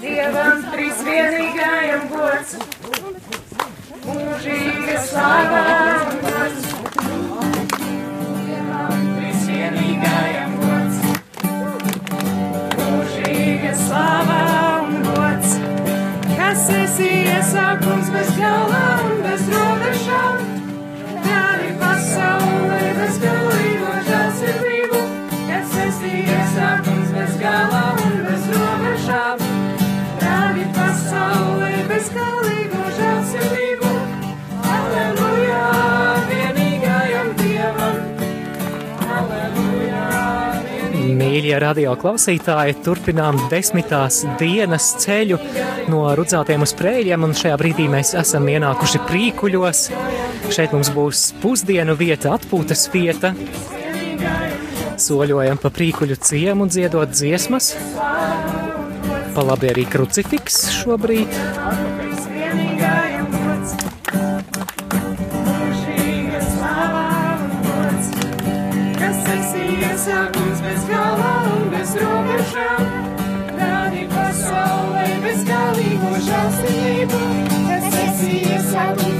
Dievam 0.00 0.62
trīsvienīgajam 0.72 2.06
gods, 2.08 2.54
mūžīga 4.06 4.94
slava 5.04 5.58
un 6.06 6.16
gods. 6.22 6.70
Dievam 8.46 9.02
trīsvienīgajam 9.18 10.56
gods, 10.62 10.96
mūžīga 12.78 13.76
slava 13.82 14.40
un 14.86 14.96
gods. 15.10 15.50
Kas 16.32 16.62
esi 16.80 17.10
iesākums 17.34 18.08
bez 18.16 18.32
gala 18.40 18.69
Mīļie 41.40 41.56
radio 41.56 41.94
klausītāji, 41.96 42.74
turpinām 42.84 43.38
desmitās 43.48 44.18
dienas 44.36 44.90
ceļu 45.00 45.38
no 45.88 46.02
rudzātiem 46.18 46.66
uz 46.66 46.74
prēļiem, 46.76 47.24
un 47.24 47.32
šajā 47.32 47.54
brīdī 47.62 47.86
mēs 47.88 48.10
esam 48.20 48.44
ienākuši 48.52 49.00
prīkuļos. 49.08 49.80
Šeit 50.52 50.74
mums 50.76 50.90
būs 50.92 51.22
pusdienu 51.40 51.96
vieta, 51.96 52.34
atpūtas 52.36 52.84
vieta. 52.92 53.32
Soļojam 55.00 55.56
pa 55.64 55.72
prīkuļu 55.80 56.20
ciemu, 56.28 56.68
dziedot 56.68 57.16
dziesmas. 57.16 57.72
Pa 59.32 59.40
labi 59.40 59.72
arī 59.72 59.88
krucifiks 59.88 60.66
šobrīd. 60.82 61.40
vienīgajam 62.36 63.32
gods. 63.32 63.72
Mūžīga 65.48 66.44
Kas 78.30 78.38
esi 78.38 78.52
iesākums 78.54 79.19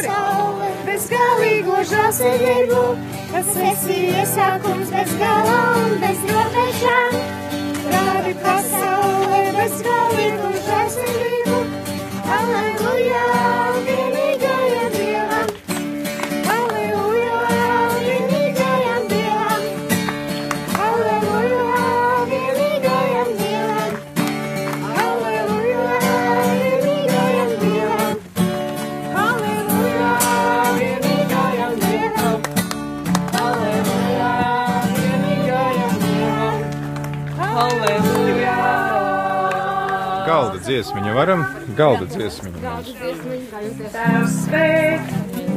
radi 0.00 0.08
pasauli 0.08 0.70
bez 0.86 1.08
galīgo 1.10 1.82
žālsirdību. 1.90 2.84
Kas 3.30 3.50
esi 3.70 3.98
iesākums 4.10 4.90
bez 4.90 5.12
galā 5.20 5.60
un 5.80 5.98
bez 6.00 6.18
robežām, 6.30 7.18
Galda 40.26 40.58
dziesmiņu 40.64 41.12
varam? 41.16 41.44
Galda 41.78 42.06
dziesmiņu. 42.10 42.60
Tavs 43.94 44.34
svēt 44.44 45.12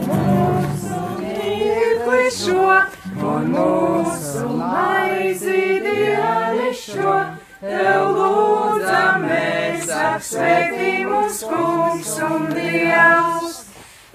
mūsu 0.07 0.99
mirkli 1.19 2.27
šo 2.37 2.67
un 3.31 3.49
mūsu 3.53 4.51
maizi 4.59 5.63
dienu 5.87 6.69
šo. 6.79 7.17
Tev 7.63 8.07
lūdzam 8.17 9.27
mēs 9.27 9.91
apsvētī 10.03 10.93
mūsu 11.07 11.51
kungs 11.51 12.15
un 12.27 12.49
dievs. 12.55 13.59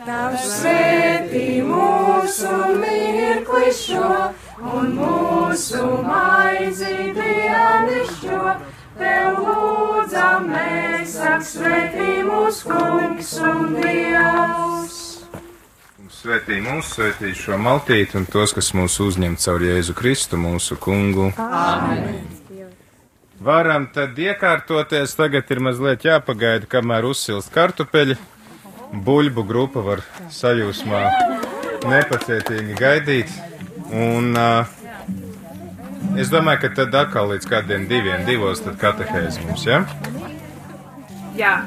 Tavs 0.05 0.49
svētī 0.61 1.47
mūsu 1.69 2.55
mirkli 2.81 3.73
šo 3.83 4.11
un 4.73 4.97
mūsu 5.01 5.85
maizi 6.09 7.13
dienu 7.17 8.03
šo. 8.21 8.43
Tev 8.99 9.29
lūdzam 9.37 9.48
mēs 11.29 11.57
apsvētī 11.59 12.23
mūsu 12.25 12.71
kungs 12.73 13.35
un 13.43 13.75
dievs. 13.83 14.97
Svētī 16.19 16.59
mūs, 16.61 16.95
svētī 16.97 17.33
šo 17.37 17.59
maltīti 17.61 18.19
un 18.19 18.27
tos, 18.27 18.55
kas 18.57 18.73
mūs 18.75 18.99
uzņem 19.01 19.37
caur 19.39 19.63
Jēzu 19.63 19.95
Kristu, 19.95 20.39
mūsu 20.41 20.77
kungu. 20.81 21.31
Amen. 21.39 22.25
Varam 23.39 23.87
tad 23.95 24.19
iekārtoties, 24.19 25.15
tagad 25.15 25.47
ir 25.53 25.61
mazliet 25.63 26.03
jāpagaida, 26.05 26.67
kamēr 26.67 27.07
uzsilst 27.07 27.53
kartupeļi. 27.55 28.17
Buļbu 29.05 29.45
grupa 29.47 29.85
var 29.85 30.03
sajūsmā 30.33 31.05
nepacietīgi 31.87 32.75
gaidīt. 32.81 33.31
Un 33.95 34.33
uh, 34.35 34.67
es 36.19 36.33
domāju, 36.33 36.65
ka 36.65 36.73
tad 36.81 36.99
atkal 37.05 37.31
līdz 37.35 37.47
kādiem 37.53 37.87
diviem, 37.89 38.27
divos 38.27 38.65
tad 38.65 38.81
katehēzi 38.81 39.47
mums, 39.47 39.69
ja? 39.69 39.85
Yeah. 41.39 41.65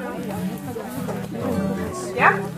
Oh, 1.34 2.12
yeah? 2.14 2.51